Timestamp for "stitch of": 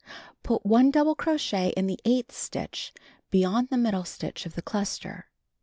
4.03-4.55